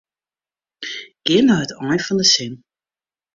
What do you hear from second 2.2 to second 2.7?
sin.